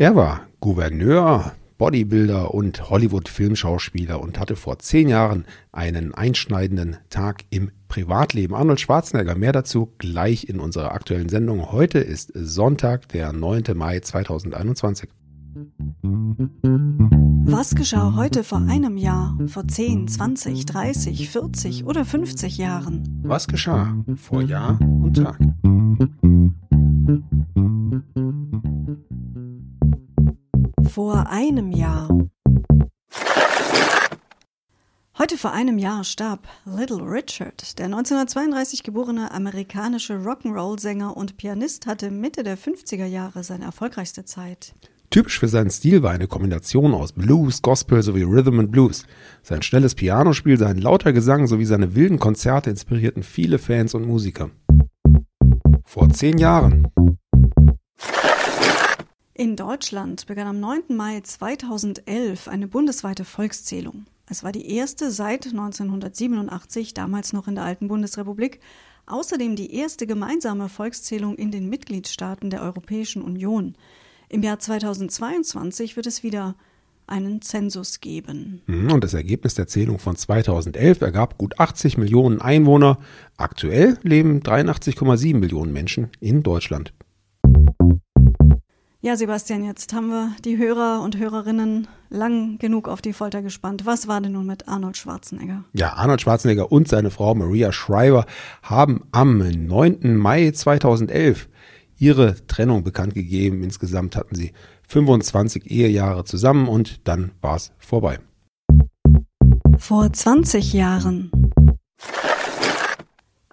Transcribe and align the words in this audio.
Er 0.00 0.14
war 0.14 0.46
Gouverneur, 0.60 1.52
Bodybuilder 1.76 2.54
und 2.54 2.88
Hollywood-Filmschauspieler 2.88 4.20
und 4.20 4.38
hatte 4.38 4.56
vor 4.56 4.78
zehn 4.78 5.08
Jahren 5.08 5.44
einen 5.72 6.14
einschneidenden 6.14 6.98
Tag 7.10 7.44
im 7.50 7.70
Privatleben. 7.88 8.54
Arnold 8.54 8.80
Schwarzenegger, 8.80 9.34
mehr 9.34 9.52
dazu 9.52 9.92
gleich 9.98 10.48
in 10.48 10.60
unserer 10.60 10.92
aktuellen 10.92 11.28
Sendung. 11.28 11.72
Heute 11.72 11.98
ist 11.98 12.32
Sonntag, 12.34 13.08
der 13.08 13.32
9. 13.32 13.64
Mai 13.74 14.00
2021. 14.00 15.10
Was 17.50 17.74
geschah 17.74 18.14
heute 18.14 18.44
vor 18.44 18.58
einem 18.58 18.96
Jahr, 18.96 19.36
vor 19.46 19.66
10, 19.66 20.06
20, 20.06 20.66
30, 20.66 21.30
40 21.30 21.86
oder 21.86 22.04
50 22.04 22.58
Jahren? 22.58 23.20
Was 23.22 23.48
geschah 23.48 23.96
vor 24.16 24.42
Jahr 24.42 24.78
und 24.80 25.16
Tag? 25.16 25.38
Vor 30.98 31.28
einem 31.28 31.70
Jahr. 31.70 32.08
Heute 35.16 35.38
vor 35.38 35.52
einem 35.52 35.78
Jahr 35.78 36.02
starb 36.02 36.48
Little 36.64 37.04
Richard. 37.04 37.78
Der 37.78 37.84
1932 37.84 38.82
geborene 38.82 39.30
amerikanische 39.30 40.14
Rock'n'Roll-Sänger 40.14 41.16
und 41.16 41.36
Pianist 41.36 41.86
hatte 41.86 42.10
Mitte 42.10 42.42
der 42.42 42.58
50er 42.58 43.06
Jahre 43.06 43.44
seine 43.44 43.66
erfolgreichste 43.66 44.24
Zeit. 44.24 44.74
Typisch 45.10 45.38
für 45.38 45.46
seinen 45.46 45.70
Stil 45.70 46.02
war 46.02 46.10
eine 46.10 46.26
Kombination 46.26 46.92
aus 46.94 47.12
Blues, 47.12 47.62
Gospel 47.62 48.02
sowie 48.02 48.24
Rhythm 48.24 48.58
and 48.58 48.72
Blues. 48.72 49.04
Sein 49.44 49.62
schnelles 49.62 49.94
Pianospiel, 49.94 50.58
sein 50.58 50.78
lauter 50.78 51.12
Gesang 51.12 51.46
sowie 51.46 51.64
seine 51.64 51.94
wilden 51.94 52.18
Konzerte 52.18 52.70
inspirierten 52.70 53.22
viele 53.22 53.60
Fans 53.60 53.94
und 53.94 54.04
Musiker. 54.04 54.50
Vor 55.84 56.10
zehn 56.10 56.38
Jahren. 56.38 56.88
In 59.40 59.54
Deutschland 59.54 60.26
begann 60.26 60.48
am 60.48 60.58
9. 60.58 60.96
Mai 60.96 61.20
2011 61.20 62.48
eine 62.48 62.66
bundesweite 62.66 63.24
Volkszählung. 63.24 64.06
Es 64.28 64.42
war 64.42 64.50
die 64.50 64.68
erste 64.74 65.12
seit 65.12 65.46
1987, 65.46 66.92
damals 66.92 67.32
noch 67.32 67.46
in 67.46 67.54
der 67.54 67.62
alten 67.62 67.86
Bundesrepublik, 67.86 68.58
außerdem 69.06 69.54
die 69.54 69.76
erste 69.76 70.08
gemeinsame 70.08 70.68
Volkszählung 70.68 71.36
in 71.36 71.52
den 71.52 71.68
Mitgliedstaaten 71.68 72.50
der 72.50 72.62
Europäischen 72.62 73.22
Union. 73.22 73.76
Im 74.28 74.42
Jahr 74.42 74.58
2022 74.58 75.94
wird 75.94 76.08
es 76.08 76.24
wieder 76.24 76.56
einen 77.06 77.40
Zensus 77.40 78.00
geben. 78.00 78.62
Mhm, 78.66 78.90
und 78.90 79.04
das 79.04 79.14
Ergebnis 79.14 79.54
der 79.54 79.68
Zählung 79.68 80.00
von 80.00 80.16
2011 80.16 81.00
ergab 81.00 81.38
gut 81.38 81.60
80 81.60 81.96
Millionen 81.96 82.40
Einwohner. 82.40 82.98
Aktuell 83.36 83.98
leben 84.02 84.40
83,7 84.40 85.36
Millionen 85.36 85.72
Menschen 85.72 86.10
in 86.18 86.42
Deutschland. 86.42 86.92
Ja, 89.00 89.14
Sebastian, 89.14 89.64
jetzt 89.64 89.92
haben 89.92 90.08
wir 90.08 90.32
die 90.44 90.58
Hörer 90.58 91.02
und 91.04 91.16
Hörerinnen 91.16 91.86
lang 92.10 92.58
genug 92.58 92.88
auf 92.88 93.00
die 93.00 93.12
Folter 93.12 93.42
gespannt. 93.42 93.86
Was 93.86 94.08
war 94.08 94.20
denn 94.20 94.32
nun 94.32 94.44
mit 94.44 94.66
Arnold 94.66 94.96
Schwarzenegger? 94.96 95.62
Ja, 95.72 95.92
Arnold 95.92 96.20
Schwarzenegger 96.20 96.72
und 96.72 96.88
seine 96.88 97.12
Frau 97.12 97.32
Maria 97.36 97.70
Shriver 97.70 98.26
haben 98.60 99.04
am 99.12 99.38
9. 99.38 100.16
Mai 100.16 100.50
2011 100.50 101.48
ihre 101.96 102.44
Trennung 102.48 102.82
bekannt 102.82 103.14
gegeben. 103.14 103.62
Insgesamt 103.62 104.16
hatten 104.16 104.34
sie 104.34 104.52
25 104.88 105.70
Ehejahre 105.70 106.24
zusammen 106.24 106.66
und 106.66 107.06
dann 107.06 107.30
war 107.40 107.54
es 107.54 107.70
vorbei. 107.78 108.18
Vor 109.78 110.12
20 110.12 110.72
Jahren. 110.72 111.30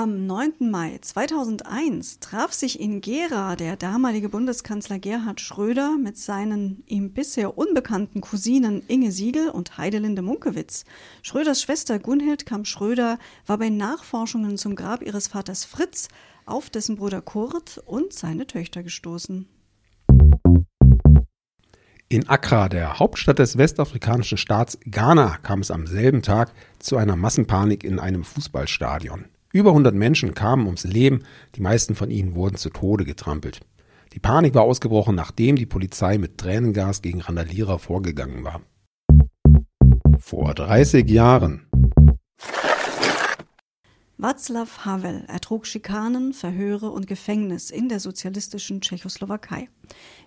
Am 0.00 0.28
9. 0.28 0.70
Mai 0.70 0.96
2001 1.02 2.20
traf 2.20 2.52
sich 2.52 2.78
in 2.78 3.00
Gera 3.00 3.56
der 3.56 3.74
damalige 3.74 4.28
Bundeskanzler 4.28 5.00
Gerhard 5.00 5.40
Schröder 5.40 5.96
mit 6.00 6.16
seinen 6.16 6.84
ihm 6.86 7.12
bisher 7.12 7.58
unbekannten 7.58 8.20
Cousinen 8.20 8.84
Inge 8.86 9.10
Siegel 9.10 9.50
und 9.50 9.76
Heidelinde 9.76 10.22
Munkewitz. 10.22 10.84
Schröders 11.22 11.60
Schwester 11.60 11.98
Gunhild 11.98 12.46
Kamp-Schröder 12.46 13.18
war 13.44 13.58
bei 13.58 13.70
Nachforschungen 13.70 14.56
zum 14.56 14.76
Grab 14.76 15.02
ihres 15.02 15.26
Vaters 15.26 15.64
Fritz 15.64 16.06
auf 16.46 16.70
dessen 16.70 16.94
Bruder 16.94 17.20
Kurt 17.20 17.82
und 17.84 18.12
seine 18.12 18.46
Töchter 18.46 18.84
gestoßen. 18.84 19.48
In 22.08 22.28
Accra, 22.28 22.68
der 22.68 23.00
Hauptstadt 23.00 23.40
des 23.40 23.58
westafrikanischen 23.58 24.38
Staats 24.38 24.78
Ghana, 24.84 25.38
kam 25.38 25.58
es 25.58 25.72
am 25.72 25.88
selben 25.88 26.22
Tag 26.22 26.52
zu 26.78 26.96
einer 26.96 27.16
Massenpanik 27.16 27.82
in 27.82 27.98
einem 27.98 28.22
Fußballstadion. 28.22 29.24
Über 29.50 29.70
100 29.70 29.94
Menschen 29.94 30.34
kamen 30.34 30.66
ums 30.66 30.84
Leben, 30.84 31.22
die 31.54 31.62
meisten 31.62 31.94
von 31.94 32.10
ihnen 32.10 32.34
wurden 32.34 32.56
zu 32.56 32.68
Tode 32.68 33.06
getrampelt. 33.06 33.60
Die 34.12 34.18
Panik 34.18 34.54
war 34.54 34.62
ausgebrochen, 34.62 35.14
nachdem 35.14 35.56
die 35.56 35.66
Polizei 35.66 36.18
mit 36.18 36.36
Tränengas 36.36 37.00
gegen 37.00 37.22
Randalierer 37.22 37.78
vorgegangen 37.78 38.44
war. 38.44 38.60
Vor 40.18 40.52
30 40.52 41.08
Jahren 41.08 41.66
Václav 44.20 44.84
Havel 44.84 45.24
ertrug 45.28 45.64
Schikanen, 45.64 46.34
Verhöre 46.34 46.90
und 46.90 47.06
Gefängnis 47.06 47.70
in 47.70 47.88
der 47.88 48.00
sozialistischen 48.00 48.80
Tschechoslowakei. 48.80 49.68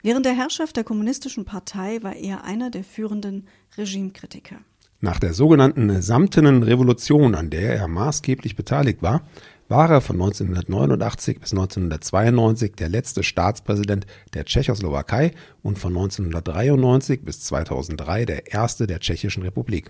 Während 0.01 0.25
der 0.25 0.33
Herrschaft 0.33 0.77
der 0.77 0.85
Kommunistischen 0.85 1.43
Partei 1.43 2.01
war 2.01 2.15
er 2.15 2.45
einer 2.45 2.71
der 2.71 2.85
führenden 2.85 3.47
Regimekritiker. 3.77 4.61
Nach 5.03 5.19
der 5.19 5.33
sogenannten 5.33 5.99
Samtenen 5.99 6.61
Revolution, 6.61 7.33
an 7.33 7.49
der 7.49 7.75
er 7.75 7.87
maßgeblich 7.87 8.55
beteiligt 8.55 9.01
war, 9.01 9.23
war 9.67 9.89
er 9.89 9.99
von 9.99 10.15
1989 10.17 11.39
bis 11.39 11.53
1992 11.53 12.75
der 12.75 12.87
letzte 12.87 13.23
Staatspräsident 13.23 14.05
der 14.35 14.45
Tschechoslowakei 14.45 15.31
und 15.63 15.79
von 15.79 15.97
1993 15.97 17.25
bis 17.25 17.41
2003 17.41 18.25
der 18.25 18.53
erste 18.53 18.85
der 18.85 18.99
Tschechischen 18.99 19.41
Republik. 19.41 19.89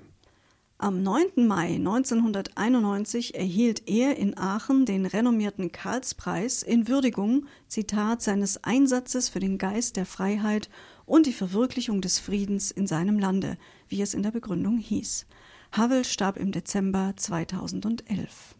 Am 0.81 1.03
9. 1.03 1.45
Mai 1.45 1.75
1991 1.75 3.35
erhielt 3.35 3.87
er 3.87 4.17
in 4.17 4.35
Aachen 4.35 4.87
den 4.87 5.05
renommierten 5.05 5.71
Karlspreis 5.71 6.63
in 6.63 6.87
Würdigung, 6.87 7.45
Zitat, 7.67 8.23
seines 8.23 8.63
Einsatzes 8.63 9.29
für 9.29 9.39
den 9.39 9.59
Geist 9.59 9.95
der 9.95 10.07
Freiheit 10.07 10.71
und 11.05 11.27
die 11.27 11.33
Verwirklichung 11.33 12.01
des 12.01 12.17
Friedens 12.17 12.71
in 12.71 12.87
seinem 12.87 13.19
Lande, 13.19 13.59
wie 13.89 14.01
es 14.01 14.15
in 14.15 14.23
der 14.23 14.31
Begründung 14.31 14.79
hieß. 14.79 15.27
Havel 15.71 16.03
starb 16.03 16.35
im 16.37 16.51
Dezember 16.51 17.13
2011. 17.15 18.55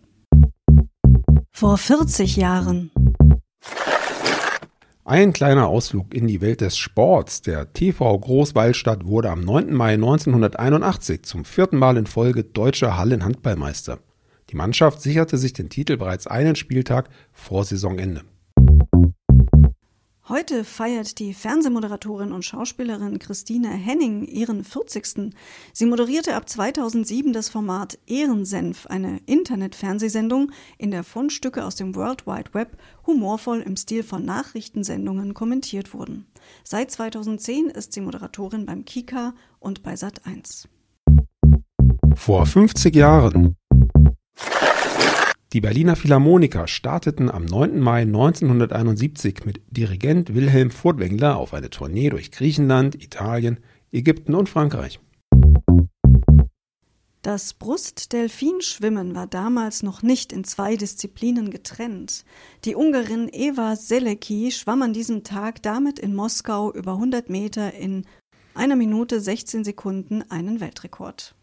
Vor 1.52 1.80
40 1.80 2.36
Jahren 2.36 2.92
ein 5.04 5.34
kleiner 5.34 5.68
Ausflug 5.68 6.14
in 6.14 6.28
die 6.28 6.42
Welt 6.42 6.62
des 6.62 6.78
Sports. 6.78 7.42
Der 7.42 7.74
TV 7.74 8.18
Großwaldstadt 8.20 9.06
wurde 9.06 9.32
am 9.32 9.42
9. 9.42 9.74
Mai 9.74 9.94
1981 9.94 11.24
zum 11.24 11.44
vierten 11.44 11.78
Mal 11.78 11.98
in 11.98 12.06
Folge 12.06 12.44
deutscher 12.44 12.98
Hallenhandballmeister. 12.98 14.00
Die 14.50 14.56
Mannschaft 14.56 15.02
sicherte 15.02 15.38
sich 15.38 15.54
den 15.54 15.70
Titel 15.70 15.98
bereits 15.98 16.28
einen 16.28 16.56
Spieltag 16.56 17.10
vor 17.32 17.64
Saisonende. 17.64 18.22
Heute 20.30 20.64
feiert 20.64 21.18
die 21.18 21.34
Fernsehmoderatorin 21.34 22.32
und 22.32 22.46
Schauspielerin 22.46 23.18
Christine 23.18 23.70
Henning 23.70 24.24
ihren 24.24 24.64
40. 24.64 25.34
Sie 25.74 25.86
moderierte 25.88 26.36
ab 26.36 26.48
2007 26.48 27.34
das 27.34 27.50
Format 27.50 27.98
Ehrensenf, 28.06 28.86
eine 28.86 29.20
Internet-Fernsehsendung, 29.26 30.52
in 30.78 30.92
der 30.92 31.04
Fundstücke 31.04 31.66
aus 31.66 31.76
dem 31.76 31.96
World 31.96 32.28
Wide 32.28 32.54
Web 32.54 32.78
humorvoll 33.08 33.62
im 33.62 33.76
Stil 33.76 34.04
von 34.04 34.24
Nachrichtensendungen 34.24 35.34
kommentiert 35.34 35.92
wurden. 35.92 36.28
Seit 36.64 36.92
2010 36.92 37.70
ist 37.70 37.94
sie 37.94 38.02
Moderatorin 38.02 38.68
beim 38.68 38.86
Kika 38.86 39.34
und 39.60 39.82
bei 39.82 39.96
Sat1. 39.96 40.68
Vor 42.14 42.46
50 42.46 42.96
Jahren 42.96 43.58
die 45.54 45.60
Berliner 45.60 45.98
Philharmoniker 45.98 46.66
starteten 46.68 47.30
am 47.30 47.44
9. 47.44 47.82
Mai 47.82 48.04
1971 48.04 49.44
mit 49.44 49.62
Dirigent 49.70 50.34
Wilhelm 50.34 50.72
Furtwängler 50.72 51.36
auf 51.36 51.54
eine 51.54 51.70
Tournee 51.70 52.10
durch 52.10 52.32
Griechenland, 52.32 52.96
Italien, 53.04 53.58
Ägypten 53.92 54.34
und 54.34 54.48
Frankreich. 54.48 55.02
Das 57.22 57.54
Brustdelfinschwimmen 57.54 59.14
war 59.14 59.28
damals 59.28 59.84
noch 59.84 60.02
nicht 60.02 60.32
in 60.32 60.46
zwei 60.46 60.78
Disziplinen 60.78 61.52
getrennt. 61.52 62.24
Die 62.64 62.76
Ungarin 62.76 63.30
Eva 63.32 63.76
Selecki 63.76 64.52
schwamm 64.52 64.82
an 64.82 64.94
diesem 64.94 65.24
Tag 65.24 65.62
damit 65.62 66.00
in 66.00 66.16
Moskau 66.16 66.74
über 66.74 66.94
100 66.94 67.30
Meter 67.30 67.74
in 67.74 68.06
einer 68.56 68.78
Minute 68.78 69.20
16 69.20 69.66
Sekunden 69.66 70.24
einen 70.32 70.62
Weltrekord. 70.62 71.36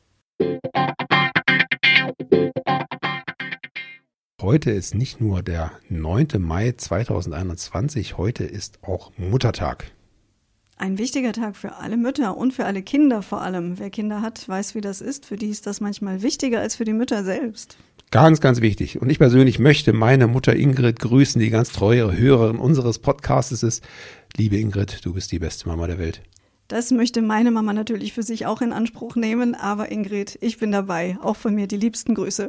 Heute 4.49 4.71
ist 4.71 4.95
nicht 4.95 5.21
nur 5.21 5.43
der 5.43 5.73
9. 5.91 6.29
Mai 6.39 6.73
2021, 6.73 8.17
heute 8.17 8.45
ist 8.45 8.79
auch 8.83 9.13
Muttertag. 9.19 9.93
Ein 10.79 10.97
wichtiger 10.97 11.35
Tag 11.35 11.55
für 11.55 11.77
alle 11.77 11.99
Mütter 11.99 12.35
und 12.35 12.55
für 12.55 12.65
alle 12.65 12.81
Kinder 12.81 13.21
vor 13.21 13.43
allem. 13.43 13.79
Wer 13.79 13.91
Kinder 13.91 14.23
hat, 14.23 14.49
weiß, 14.49 14.75
wie 14.75 14.81
das 14.81 15.03
ist. 15.03 15.27
Für 15.27 15.37
die 15.37 15.51
ist 15.51 15.67
das 15.67 15.83
manchmal 15.83 16.23
wichtiger 16.23 16.61
als 16.61 16.77
für 16.77 16.87
die 16.87 16.95
Mütter 16.95 17.25
selbst. 17.25 17.77
Ganz, 18.11 18.41
ganz 18.41 18.63
wichtig. 18.63 19.03
Und 19.03 19.11
ich 19.11 19.19
persönlich 19.19 19.59
möchte 19.59 19.93
meine 19.93 20.27
Mutter 20.27 20.57
Ingrid 20.57 20.99
grüßen, 20.99 21.39
die 21.39 21.51
ganz 21.51 21.71
treue 21.71 22.17
Hörerin 22.17 22.57
unseres 22.57 23.01
Podcasts 23.01 23.63
ist. 23.63 23.85
Liebe 24.39 24.57
Ingrid, 24.57 25.05
du 25.05 25.13
bist 25.13 25.31
die 25.31 25.41
beste 25.41 25.69
Mama 25.69 25.89
der 25.89 25.99
Welt. 25.99 26.23
Das 26.69 26.91
möchte 26.91 27.21
meine 27.21 27.51
Mama 27.51 27.75
natürlich 27.75 28.15
für 28.15 28.23
sich 28.23 28.47
auch 28.47 28.63
in 28.63 28.73
Anspruch 28.73 29.15
nehmen, 29.15 29.55
aber 29.55 29.93
Ingrid, 29.93 30.39
ich 30.41 30.57
bin 30.57 30.73
dabei. 30.73 31.19
Auch 31.21 31.37
von 31.37 31.55
mir 31.55 31.67
die 31.67 31.77
liebsten 31.77 32.15
Grüße. 32.15 32.49